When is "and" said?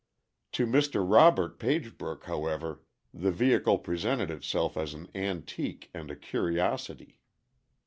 5.93-6.09